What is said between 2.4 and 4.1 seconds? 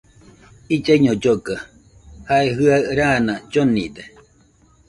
jɨaɨ raana llonide